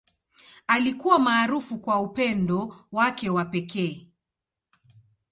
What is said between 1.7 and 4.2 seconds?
kwa upendo wake wa pekee.